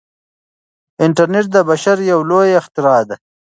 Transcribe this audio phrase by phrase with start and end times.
[1.05, 3.15] انټرنیټ د بشر یو لوی اختراع دی.